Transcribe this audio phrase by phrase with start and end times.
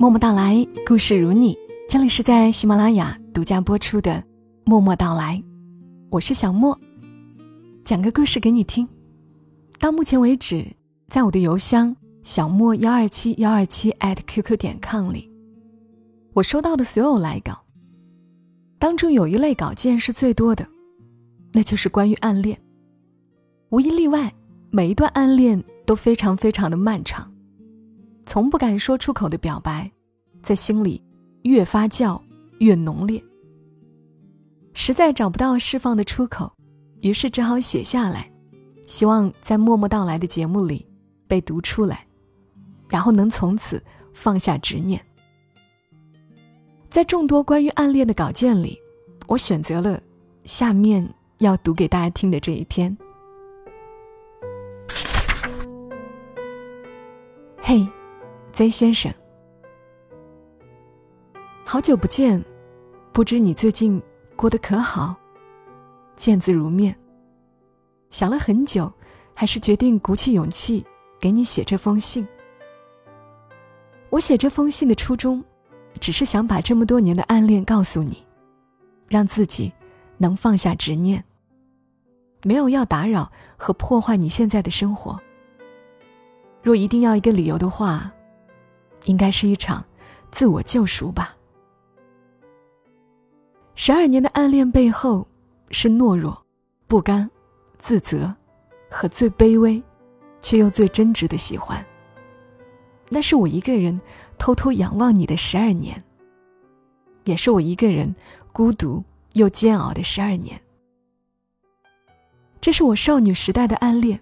[0.00, 1.54] 默默到来，故事如你。
[1.86, 4.12] 这里是在喜马拉雅独家播出的
[4.64, 5.36] 《默默到来》，
[6.10, 6.80] 我是小莫，
[7.84, 8.88] 讲个故事给你听。
[9.78, 10.66] 到目前为止，
[11.08, 13.90] 在我的邮箱小莫幺二七幺二七
[14.26, 15.30] @QQ 点 com 里，
[16.32, 17.62] 我收到的所有来稿
[18.78, 20.66] 当中，有一类稿件是最多的，
[21.52, 22.58] 那就是关于暗恋。
[23.68, 24.32] 无一例外，
[24.70, 27.30] 每一段暗恋都非常非常的漫长。
[28.26, 29.90] 从不敢说出口的表白，
[30.42, 31.02] 在心里
[31.42, 32.20] 越发酵
[32.58, 33.22] 越浓烈。
[34.72, 36.50] 实在找不到释放的出口，
[37.00, 38.30] 于是只好写下来，
[38.84, 40.86] 希望在默默到来的节目里
[41.26, 42.06] 被读出来，
[42.88, 43.82] 然后能从此
[44.14, 45.00] 放下执念。
[46.88, 48.78] 在众多关于暗恋的稿件里，
[49.26, 50.00] 我选择了
[50.44, 51.06] 下面
[51.38, 52.96] 要读给大家听的这一篇。
[57.60, 57.86] 嘿。
[58.52, 59.14] Z 先生，
[61.72, 62.44] 好久不见，
[63.12, 64.02] 不知你最近
[64.34, 65.14] 过得可好？
[66.16, 66.92] 见字如面。
[68.10, 68.92] 想了很久，
[69.34, 70.84] 还是决定鼓起勇气
[71.20, 72.26] 给你写这封信。
[74.08, 75.44] 我写这封信的初衷，
[76.00, 78.26] 只是想把这么多年的暗恋告诉你，
[79.06, 79.72] 让自己
[80.18, 81.22] 能放下执念，
[82.42, 85.16] 没有要打扰和破坏你现在的生活。
[86.64, 88.10] 若一定要一个理由的话。
[89.04, 89.84] 应该是一场
[90.32, 91.36] 自我救赎吧。
[93.82, 95.26] 十二年的暗恋背后，
[95.70, 96.38] 是懦弱、
[96.86, 97.30] 不甘、
[97.78, 98.30] 自责
[98.90, 99.82] 和最卑微，
[100.42, 101.82] 却又最真挚的喜欢。
[103.08, 103.98] 那是我一个人
[104.36, 106.04] 偷偷仰望你的十二年，
[107.24, 108.14] 也是我一个人
[108.52, 110.60] 孤独又煎熬的十二年。
[112.60, 114.20] 这是我少女时代的暗恋，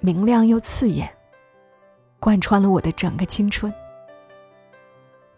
[0.00, 1.06] 明亮又刺眼。
[2.18, 3.70] 贯穿了我的整个青春。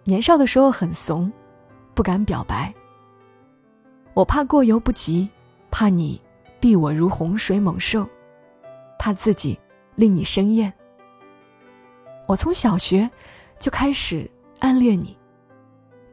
[0.04, 1.30] 年少的时候很怂，
[1.92, 2.72] 不敢表白。
[4.14, 5.28] 我怕过犹不及，
[5.70, 6.20] 怕你
[6.58, 8.08] 避我如洪水猛兽，
[8.98, 9.58] 怕自己
[9.94, 10.72] 令你生厌。
[12.26, 13.10] 我从小学
[13.58, 15.16] 就开始暗恋你，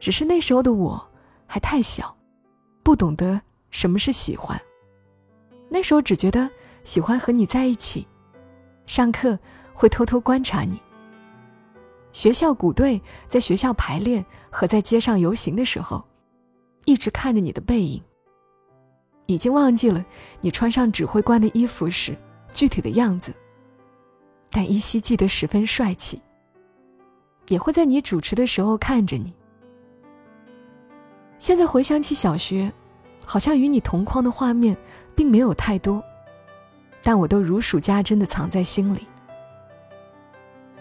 [0.00, 1.08] 只是那时候的我
[1.46, 2.16] 还太小，
[2.82, 4.60] 不懂得什么是喜欢。
[5.68, 6.48] 那时候只觉得
[6.82, 8.06] 喜欢和你在一起，
[8.86, 9.38] 上课。
[9.78, 10.82] 会偷偷观察你。
[12.10, 16.04] 学校鼓队在学校排练和在街上游行的时候，
[16.88, 18.02] 一直看着你的背影。
[19.26, 20.02] 已经忘记了
[20.40, 22.16] 你穿上指挥官的衣服时
[22.50, 23.30] 具体的样子，
[24.50, 26.18] 但依稀记得十分帅气。
[27.48, 29.34] 也会在你主持的时候看着你。
[31.38, 32.72] 现在回想起小学，
[33.26, 34.74] 好像与你同框的画面
[35.14, 36.02] 并没有太多，
[37.02, 39.06] 但我都如数家珍的藏在心里。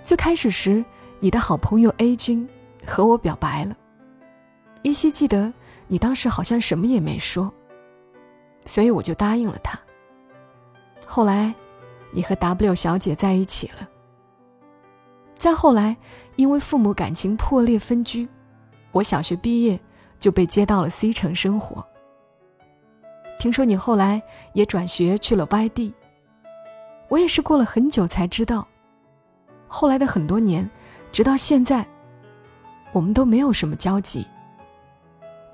[0.04, 0.84] 最开始时，
[1.20, 2.48] 你的好朋友 A 君
[2.86, 3.76] 和我表白了。
[4.84, 5.52] 依稀记得
[5.88, 7.52] 你当时好像什么也没说，
[8.66, 9.80] 所以我就答应了他。
[11.06, 11.54] 后来，
[12.12, 13.88] 你和 W 小姐在一起了。
[15.34, 15.96] 再后来，
[16.36, 18.28] 因为父母感情破裂分居，
[18.92, 19.80] 我小学毕业
[20.20, 21.86] 就被接到了 C 城生活。
[23.40, 24.22] 听说你后来
[24.54, 25.94] 也转学去了 Y 地，
[27.08, 28.68] 我也是过了很久才知道。
[29.68, 30.70] 后来的很多年，
[31.12, 31.88] 直到现在，
[32.92, 34.26] 我们都没有什么交集。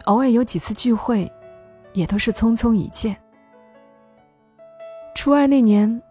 [0.06, 1.32] 偶尔有几次聚会，
[1.94, 3.16] 也都是匆匆一见。
[5.16, 6.02] 初二那年，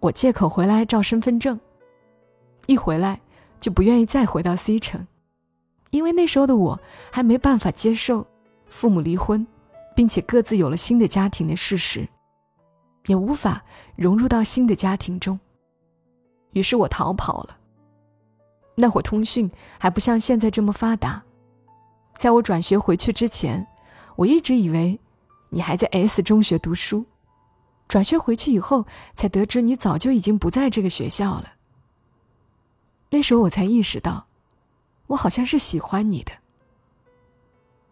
[0.00, 1.58] 我借口回来照身份证，
[2.66, 3.20] 一回来
[3.60, 5.06] 就不愿意再回到 C 城，
[5.90, 6.80] 因为那时候的我
[7.10, 8.26] 还没办法接受
[8.66, 9.46] 父母离婚，
[9.94, 12.08] 并且各自有了新的家庭的事实，
[13.06, 13.62] 也无法
[13.96, 15.38] 融入到新的家庭中。
[16.52, 17.58] 于是我逃跑了。
[18.74, 21.22] 那会通讯还不像现在这么发达，
[22.22, 23.66] 在我转学回去之前，
[24.14, 25.00] 我一直以为
[25.48, 27.04] 你还在 S 中学读书。
[27.88, 31.54] 转学回去以后，才得知你早就已经不在这个学校了。
[33.10, 34.28] 那时候我才意识到，
[35.08, 36.30] 我好像是喜欢你的。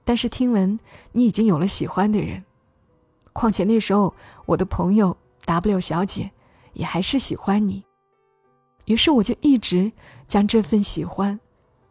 [0.04, 0.78] 但是听闻
[1.10, 2.44] 你已经有了喜欢的人，
[3.32, 4.14] 况且那时候
[4.46, 6.30] 我的朋友 W 小姐
[6.74, 7.84] 也还是喜欢你。
[8.84, 9.90] 于是我就一直
[10.28, 11.40] 将这份喜欢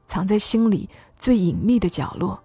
[0.10, 2.42] 藏在心里最隐秘的角落。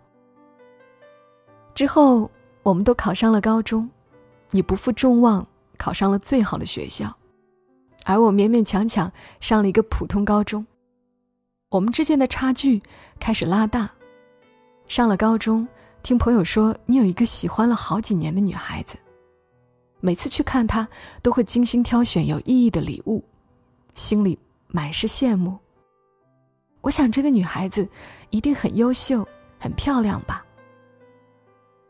[1.74, 2.30] 之后，
[2.62, 3.88] 我们都考上了高中，
[4.50, 5.44] 你不负众望
[5.78, 7.16] 考上了最好的学校，
[8.04, 10.64] 而我勉勉强强上了一个普通高中。
[11.70, 12.82] 我们之间的差距
[13.18, 13.90] 开始拉大。
[14.86, 15.66] 上了高中，
[16.02, 18.98] 听朋友说你有一个喜欢了好几年的女孩子，
[20.00, 20.86] 每次去看她
[21.22, 23.24] 都会精心挑选有意义的礼物，
[23.94, 24.38] 心里。
[24.68, 25.56] 满是羡慕。
[26.84, 27.88] 我想这个女孩子
[28.28, 29.26] 一定很优秀、
[29.58, 30.44] 很漂亮吧。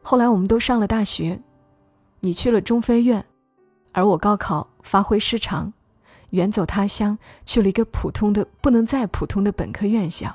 [0.03, 1.41] 后来我们都上了大学，
[2.21, 3.25] 你去了中非院，
[3.91, 5.73] 而我高考发挥失常，
[6.31, 10.33] 远走他乡，去了一个普通的不能再普通的本科院校。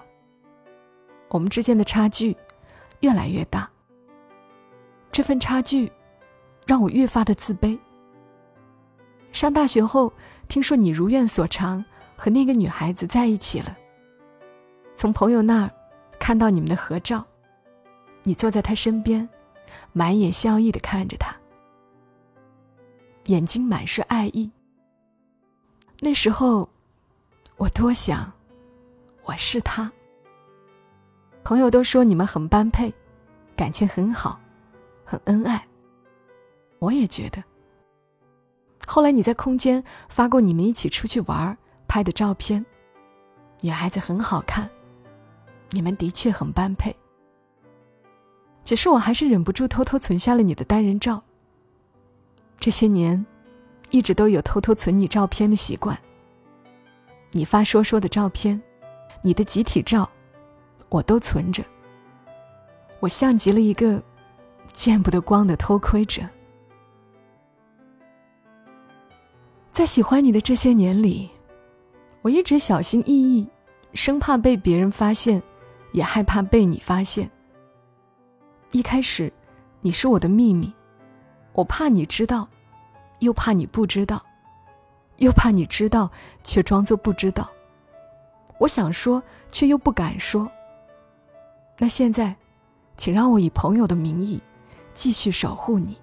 [1.29, 2.35] 我们之间的差距
[2.99, 3.69] 越来越大，
[5.09, 5.89] 这份差距
[6.67, 7.79] 让我越发的自卑。
[9.31, 10.11] 上大学后，
[10.49, 11.85] 听说你如愿所偿，
[12.17, 13.77] 和那个女孩子在一起了。
[14.99, 15.71] 从朋友那儿
[16.19, 17.25] 看到你们的合照，
[18.23, 19.29] 你坐在他身边，
[19.93, 21.33] 满眼笑意的看着他，
[23.27, 24.51] 眼睛满是爱意。
[26.01, 26.67] 那时候，
[27.55, 28.29] 我多想，
[29.23, 29.89] 我是他。
[31.45, 32.93] 朋友都说你们很般配，
[33.55, 34.37] 感情很好，
[35.05, 35.65] 很恩爱。
[36.79, 37.41] 我也觉得。
[38.85, 41.57] 后来你在空间发过你们一起出去玩
[41.87, 42.65] 拍的照片，
[43.61, 44.69] 女孩子很好看，
[45.71, 46.95] 你们的确很般配。
[48.63, 51.21] 只是我还是忍不住偷偷存下了你的单人照。
[52.59, 53.25] 这些年，
[53.89, 55.97] 一直都有偷偷存你照片的习惯。
[57.31, 58.61] 你发说说的照片，
[59.21, 60.09] 你的集体照。
[60.89, 61.63] 我都存着。
[62.99, 64.01] 我像极了一个
[64.73, 66.23] 见不得光的偷窥者。
[69.71, 71.29] 在喜欢你的这些年里，
[72.23, 73.47] 我一直小心翼翼，
[73.93, 75.41] 生怕被别人发现，
[75.91, 77.29] 也害怕被你发现。
[78.71, 79.31] 一开始，
[79.81, 80.71] 你是我的秘密，
[81.53, 82.47] 我怕你知道，
[83.19, 84.23] 又怕你不知道，
[85.17, 86.09] 又怕你知道
[86.43, 87.49] 却装作不知道。
[88.59, 89.21] 我想说，
[89.51, 90.49] 却又不敢说。
[91.77, 92.35] 那现在，
[92.97, 94.41] 请让我以朋友的名义，
[94.93, 95.97] 继续守护你。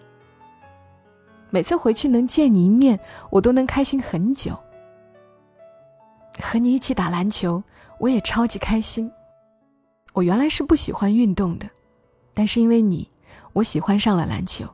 [1.50, 2.98] 每次回去能见你一面，
[3.30, 4.58] 我都能开心很久。
[6.40, 7.62] 和你一起打篮球，
[8.00, 9.10] 我也超级开心。
[10.16, 11.68] 我原来是不喜欢运动的，
[12.32, 13.10] 但是因为你，
[13.52, 14.66] 我喜欢上了篮球。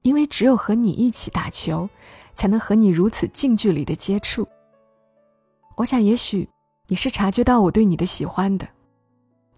[0.00, 1.90] 因为只有和你一起打球，
[2.32, 4.48] 才能和你如此近距离的接触。
[5.76, 6.48] 我想，也许
[6.88, 8.66] 你是察觉到我对你的喜欢的。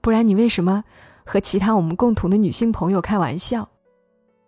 [0.01, 0.83] 不然你为什么
[1.25, 3.69] 和其他我们共同的女性朋友开玩笑，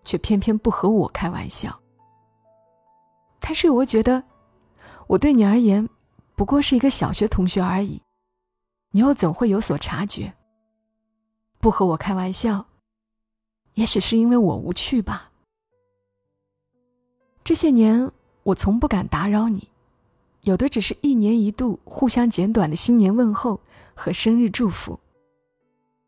[0.05, 1.79] 却偏偏不和我开玩笑？
[3.39, 4.25] 但是我觉得，
[5.07, 5.89] 我对你而言
[6.35, 8.03] 不过是一个小学同学而已，
[8.91, 10.35] 你又怎会有所察觉？
[11.67, 12.67] 不和我开玩笑，
[13.75, 15.33] 也许是因为我无趣吧。
[17.43, 18.13] 这些年
[18.45, 19.69] 我从不敢打扰你，
[20.43, 23.59] 有的只是一年一度互相简短的新年问候
[23.95, 25.01] 和生日祝福。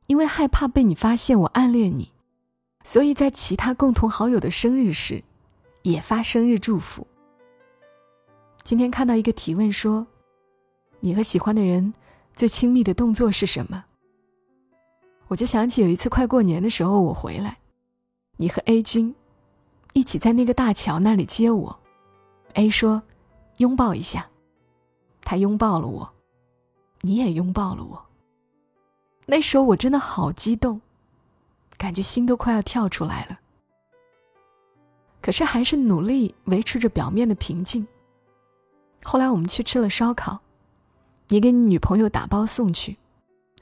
[0.06, 2.12] 因为害怕被你发现我暗恋你，
[2.84, 5.25] 所以在其他共同好友的生日时，
[5.82, 7.04] 也发生日祝福。
[8.62, 10.06] 今天看到一个提问说
[11.02, 11.93] ：“你和喜欢的人
[12.37, 13.87] 最亲密的动作是什么？”
[15.28, 17.58] 我就想起有一次快过年的时候，我回来，
[18.36, 19.14] 你和 A 君
[19.92, 21.78] 一起在那个大桥那里接我。
[22.54, 23.02] A 说
[23.58, 24.26] ：“拥抱一下。”
[25.22, 26.10] 他拥抱了我，
[27.02, 28.02] 你也拥抱了我。
[29.26, 30.80] 那时候我真的好激动，
[31.76, 33.38] 感觉心都快要跳出来了。
[35.20, 37.86] 可是还是努力维持着表面的平静。
[39.04, 40.40] 后来我们去吃了烧烤，
[41.28, 42.97] 你给你女朋友打包送去，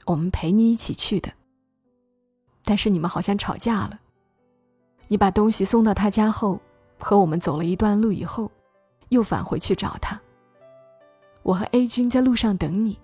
[0.05, 1.33] 我们陪你一起去的。
[2.67, 3.97] 但是你们好像吵架了，
[5.07, 6.59] 你把东西送到他家后，
[6.99, 8.51] 和我们走了一段路以后，
[9.07, 10.19] 又返回去找他。
[11.43, 12.99] 我和 A 君在路上等你，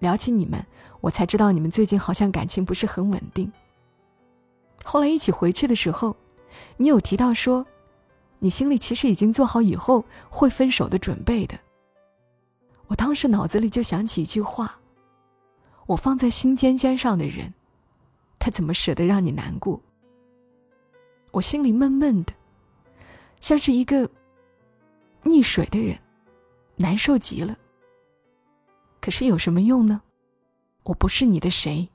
[0.00, 0.62] 聊起你们。
[1.00, 3.50] 我才知道你们最近好像感情不是很稳定。
[4.84, 6.14] 后来一起回去的时候，
[6.76, 7.64] 你有提到说，
[8.40, 11.58] 你心里其实已经做好以后会分手的准备的。
[12.88, 14.78] 我当时脑子里就想起一句话：
[15.86, 17.54] 我放在心尖尖上的人，
[18.46, 19.80] 他怎么舍得让你难过？
[21.32, 22.32] 我心里闷闷的，
[23.40, 24.08] 像是一个
[25.24, 25.98] 溺水的人，
[26.76, 27.58] 难受极了。
[29.00, 30.00] 可是有什么用呢？
[30.84, 31.88] 我不是你的谁，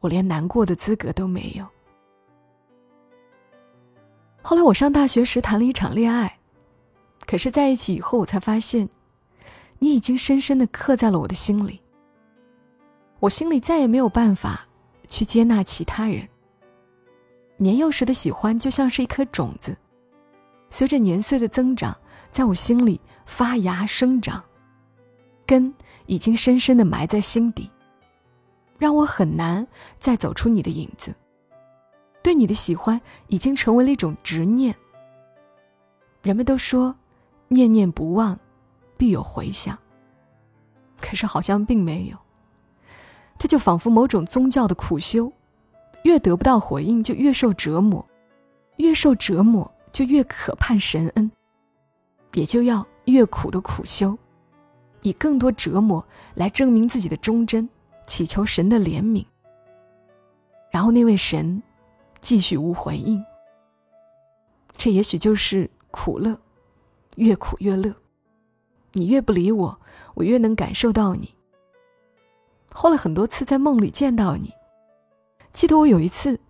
[0.00, 1.68] 我连难过的资格都没有。
[4.40, 6.38] 后来我上大学时谈了一场恋爱，
[7.26, 8.88] 可是在一起以后，我才发现，
[9.80, 11.82] 你已经深深的刻在了我的心里。
[13.20, 14.66] 我心里再也没有办法
[15.08, 16.28] 去接纳其他人。
[17.56, 19.76] 年幼时的喜欢就像是一颗种子，
[20.70, 21.96] 随着年岁的增长，
[22.30, 24.42] 在我心里发芽生长，
[25.46, 25.72] 根
[26.06, 27.70] 已经深深的埋在心底。
[28.76, 29.66] 让我很难
[29.98, 31.14] 再走出你的影子。
[32.22, 34.74] 对你的喜欢已经成为了一种执念。
[36.22, 36.94] 人们都说，
[37.48, 38.38] 念念不忘，
[38.96, 39.78] 必有回响。
[40.98, 42.16] 可是好像并没有。
[43.38, 45.32] 它就仿佛某种宗教的苦修，
[46.02, 48.04] 越得不到回应就越受折磨，
[48.76, 51.30] 越受折磨就越渴盼神恩，
[52.32, 54.16] 也就要越苦的苦修，
[55.02, 57.68] 以更多折磨来证明自己的忠贞，
[58.06, 59.24] 祈求神的怜悯。
[60.70, 61.62] 然后那位神
[62.20, 63.22] 继续无回应。
[64.76, 66.36] 这也许就是苦乐，
[67.16, 67.94] 越苦越乐。
[68.92, 69.80] 你越不理我，
[70.14, 71.33] 我越能感受到你。
[72.76, 74.52] 后来很多次在梦里见到你，
[75.52, 76.40] 记得我有一次，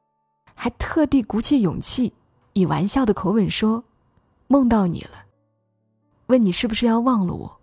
[0.54, 2.14] 还特地鼓起勇气，
[2.54, 3.84] 以玩笑的口吻说
[4.48, 5.26] ：“梦到你了。”
[6.28, 7.60] 问你是不是要忘了我？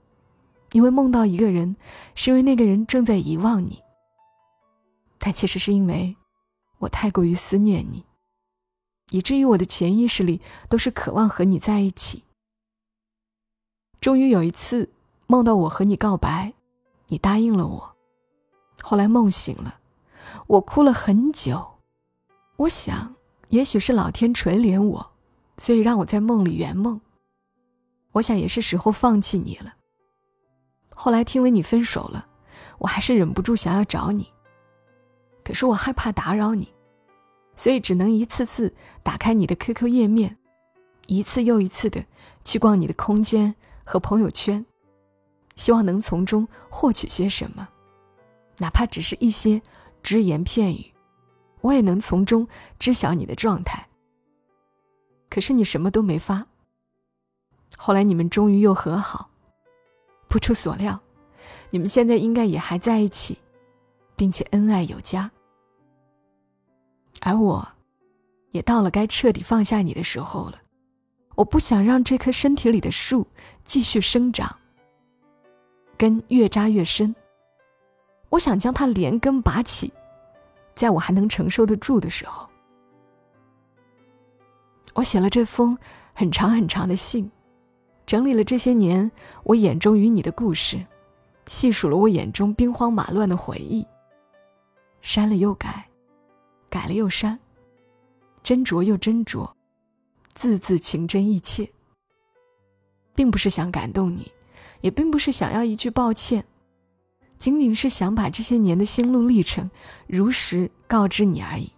[0.73, 1.75] 因为梦到一个人，
[2.13, 3.81] 是因为那个人正在遗忘你。
[5.17, 6.15] 但其实是因为。
[6.77, 8.05] 我太过于思念你，
[9.11, 12.23] 以至于我的潜意识里都是渴望和你在一起。
[13.99, 14.91] 终于有一次
[15.27, 16.53] 梦到我和你告白，
[17.09, 17.95] 你答应了我。
[18.81, 19.79] 后来梦醒了，
[20.47, 21.65] 我哭了很久。
[22.57, 23.15] 我想，
[23.49, 25.11] 也许是老天垂怜我，
[25.57, 26.99] 所以让我在梦里圆梦。
[28.13, 29.73] 我想也是时候放弃你了。
[30.93, 32.25] 后来听闻你分手了，
[32.79, 34.27] 我还是忍不住想要找你。
[35.43, 36.71] 可是我害怕打扰你，
[37.55, 40.37] 所以只能一次次打开你的 QQ 页面，
[41.07, 42.05] 一次又一次的
[42.43, 44.63] 去逛你的空间和朋友圈，
[45.55, 47.67] 希望能从中获取些什么，
[48.57, 49.61] 哪怕只是一些
[50.03, 50.93] 只言片语，
[51.61, 52.47] 我也能从中
[52.79, 53.87] 知晓你的状态。
[55.29, 56.45] 可是你什么都没发。
[57.77, 59.29] 后来你们终于又和好，
[60.27, 60.99] 不出所料，
[61.69, 63.37] 你们现在应该也还在一起。
[64.13, 65.31] 并且恩爱有加，
[67.21, 67.67] 而我，
[68.51, 70.61] 也到了该彻底放下你的时候了。
[71.33, 73.25] 我不想让这棵身体里的树
[73.65, 74.55] 继续生长，
[75.97, 77.15] 根越扎越深。
[78.31, 79.93] 我想将它连根拔起，
[80.73, 82.49] 在我还能承受得住的时候。
[84.95, 85.77] 我写了这封
[86.13, 87.29] 很长很长的信，
[88.05, 89.11] 整理了这些年
[89.43, 90.83] 我眼中与你的故事，
[91.45, 93.85] 细数了我眼中兵荒马乱的回忆。
[95.01, 95.87] 删了又改，
[96.69, 97.37] 改了又删，
[98.43, 99.51] 斟酌又斟酌，
[100.33, 101.69] 字字情真意切。
[103.13, 104.31] 并不是想感动你，
[104.79, 106.45] 也并不是想要一句抱歉，
[107.41, 109.67] 仅仅是想把这些年的心路历程
[110.05, 111.73] 如实告知你而已。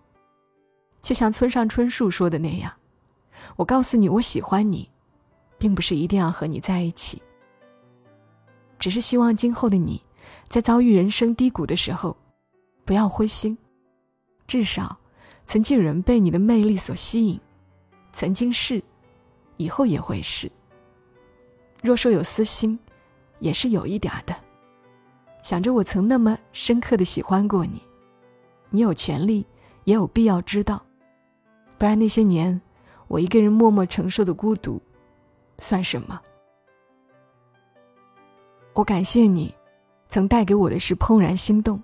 [1.02, 2.70] 就像村上春树说的那样，
[3.56, 4.90] 我告诉你我喜欢你，
[5.58, 7.22] 并不是一定要和你在一起，
[8.78, 10.04] 只是希望今后的你，
[10.50, 12.18] 在遭遇人生低谷的时候。
[12.84, 13.58] 不要灰心，
[14.46, 14.98] 至少，
[15.46, 17.40] 曾经有人被你的魅力所吸引，
[18.12, 18.84] 曾经是，
[19.56, 20.52] 以后也会是。
[21.82, 22.78] 若说有私心，
[23.40, 24.36] 也是有一点的。
[25.44, 27.84] 想着我曾那么深刻的喜欢过你，
[28.72, 29.46] 你有权利，
[29.84, 30.82] 也有必要知道，
[31.78, 32.60] 不然那些年
[33.08, 34.82] 我一个人默默承受的孤独，
[35.60, 36.20] 算什么？
[38.74, 39.54] 我感谢你，
[40.10, 41.80] 曾带给我的是怦然心动。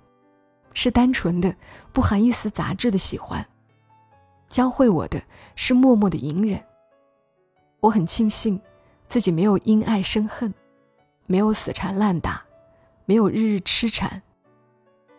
[0.72, 1.52] 是单纯的、
[1.92, 3.44] 不含一丝杂质的喜欢，
[4.48, 5.20] 教会我的
[5.56, 6.62] 是默默的隐忍。
[7.80, 8.58] 我很庆幸
[9.08, 10.54] 自己没有因爱生恨，
[11.26, 12.40] 没有死缠烂打，
[13.10, 14.22] 没有日日痴缠，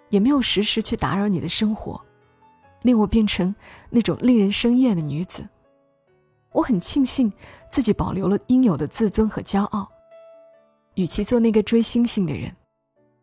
[0.08, 2.02] 也没有时时去打扰你的生活，
[2.84, 3.54] 令我变成
[3.90, 5.46] 那种令人生厌的女子。
[6.54, 7.30] 我很庆幸
[7.70, 9.92] 自己保留了应有的自尊和骄傲。
[10.96, 12.56] 与其做那个追星星的人，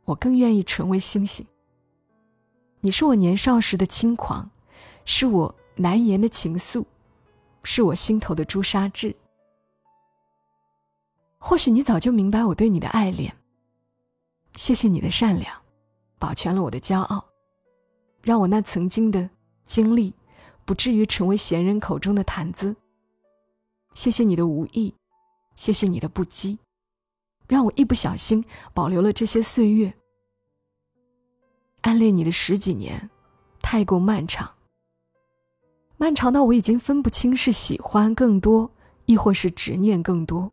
[0.04, 1.46] 我更愿意成为星星。
[2.80, 4.50] 你是我年少时的轻狂，
[5.06, 6.84] 是我难言的情愫，
[7.64, 9.16] 是我心头的朱砂痣。
[11.38, 13.34] 或许你早就明白我对你的爱恋。
[14.58, 15.56] 谢谢你的善良，
[16.18, 17.24] 保全了我的骄傲，
[18.22, 19.30] 让我那曾经的
[19.64, 20.12] 经历
[20.64, 22.74] 不至于成为闲人口中的谈资。
[23.94, 24.92] 谢谢你的无意，
[25.54, 26.58] 谢谢你的不羁，
[27.46, 29.94] 让我一不小心保留了这些岁月。
[31.82, 33.08] 暗恋你的十几年，
[33.62, 34.52] 太过漫长。
[35.98, 38.68] 漫长到我已经分不清是喜欢更多，
[39.06, 40.52] 亦或是执念更多。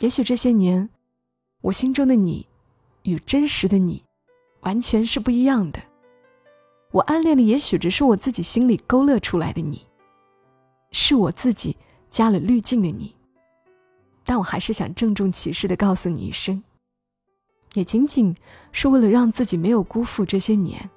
[0.00, 0.90] 也许这些年，
[1.62, 2.46] 我心中的你，
[3.02, 4.04] 与真实的你，
[4.60, 5.80] 完全是不一样的。
[6.90, 9.86] 我暗恋的也许只是我自己心里勾勒出来的你，
[10.90, 11.76] 是我自己
[12.10, 13.14] 加了滤镜的你。
[14.24, 16.62] 但我还是想郑重其事的告诉你一声。
[17.74, 18.36] 也仅仅
[18.70, 20.90] 是为了让自己没有辜负这些年。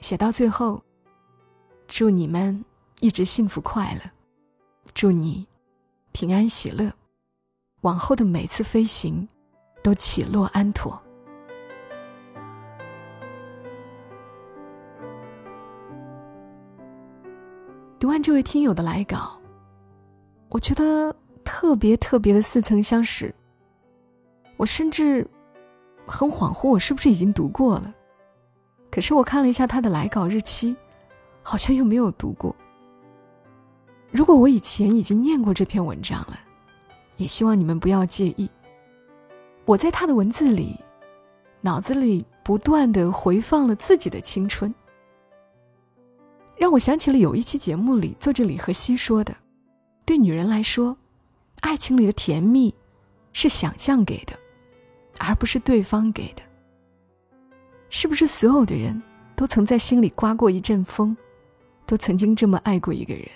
[0.00, 0.82] 写到最后，
[1.88, 2.62] 祝你们
[3.00, 4.10] 一直幸福快乐，
[4.92, 5.46] 祝你
[6.12, 6.92] 平安喜乐，
[7.80, 9.26] 往后的每次飞行
[9.82, 11.00] 都起落安妥。
[17.98, 19.38] 读完这位听友的来稿
[20.48, 23.34] 我觉得特别特别的似曾相识。
[24.56, 25.26] 我甚至
[26.06, 27.94] 很恍惚我是不是已经读过了？
[28.90, 30.76] 可是我看了一下他的来稿日期
[31.42, 32.54] 好像又没有读过。
[34.10, 36.38] 如果我以前已经念过这篇文章了
[37.16, 38.50] 也希望你们不要介意。
[39.64, 40.76] 我在他的文字里，
[41.60, 44.74] 脑子里不断的回放了自己的青春，
[46.56, 49.32] 让我想起了有一期节目里作者李和熙说的
[50.04, 50.96] ：“对女人来说，
[51.60, 52.74] 爱情里的甜蜜
[53.32, 54.36] 是想象给的，
[55.18, 56.42] 而不是对方给的。”
[57.88, 59.00] 是不是所有的人
[59.36, 61.16] 都曾在心里刮过一阵风，
[61.86, 63.28] 都曾经这么爱过一个人？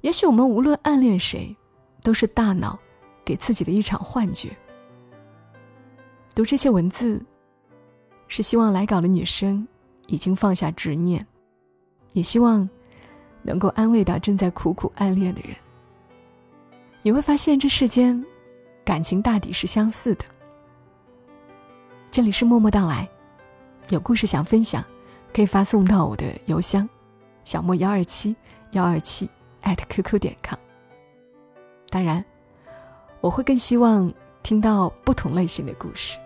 [0.00, 1.54] 也许我们无论暗恋谁，
[2.02, 2.78] 都是大脑
[3.22, 4.56] 给自己的一场幻觉。
[6.34, 7.24] 读这些文字，
[8.28, 9.66] 是希望来稿的女生
[10.06, 11.26] 已经放下执念，
[12.12, 12.68] 也希望
[13.42, 15.56] 能够安慰到正在苦苦暗恋的人。
[17.02, 18.24] 你会发现，这世间
[18.84, 20.24] 感情大抵是相似的。
[22.10, 23.08] 这里是默默到来，
[23.88, 24.84] 有故事想分享，
[25.34, 26.88] 可以发送到我的邮箱，
[27.42, 28.36] 小莫幺二七
[28.72, 29.28] 幺二七
[29.62, 29.84] 艾特。
[30.02, 30.58] qq 点 com。
[31.88, 32.24] 当然，
[33.20, 36.18] 我会更希望听到不同类型的故事。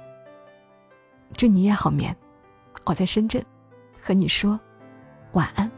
[1.37, 2.17] 祝你也好眠，
[2.85, 3.45] 我在深圳，
[4.01, 4.59] 和你说
[5.33, 5.71] 晚安。